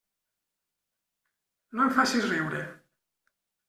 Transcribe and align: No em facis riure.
No 1.77 1.87
em 1.87 1.95
facis 2.01 2.29
riure. 2.35 2.67